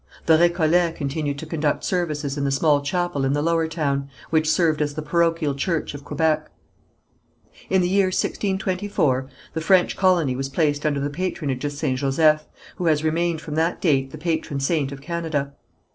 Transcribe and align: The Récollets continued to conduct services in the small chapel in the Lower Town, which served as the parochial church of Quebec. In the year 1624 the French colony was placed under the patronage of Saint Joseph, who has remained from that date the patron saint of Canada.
The 0.25 0.35
Récollets 0.35 0.95
continued 0.95 1.37
to 1.37 1.45
conduct 1.45 1.83
services 1.83 2.35
in 2.35 2.43
the 2.43 2.49
small 2.49 2.81
chapel 2.81 3.23
in 3.23 3.33
the 3.33 3.41
Lower 3.43 3.67
Town, 3.67 4.09
which 4.31 4.49
served 4.49 4.81
as 4.81 4.95
the 4.95 5.03
parochial 5.03 5.53
church 5.53 5.93
of 5.93 6.03
Quebec. 6.03 6.49
In 7.69 7.81
the 7.83 7.87
year 7.87 8.07
1624 8.07 9.29
the 9.53 9.61
French 9.61 9.95
colony 9.95 10.35
was 10.35 10.49
placed 10.49 10.87
under 10.87 10.99
the 10.99 11.11
patronage 11.11 11.63
of 11.65 11.73
Saint 11.73 11.99
Joseph, 11.99 12.45
who 12.77 12.87
has 12.87 13.03
remained 13.03 13.41
from 13.41 13.53
that 13.53 13.79
date 13.79 14.09
the 14.09 14.17
patron 14.17 14.59
saint 14.59 14.91
of 14.91 15.01
Canada. 15.01 15.53